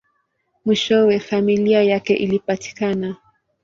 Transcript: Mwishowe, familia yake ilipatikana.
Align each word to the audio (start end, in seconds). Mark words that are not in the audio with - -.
Mwishowe, 0.65 1.19
familia 1.19 1.83
yake 1.83 2.13
ilipatikana. 2.15 3.15